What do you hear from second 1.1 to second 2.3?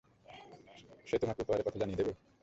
তোমাকে উপহারের কথা জানিয়ে দেবে।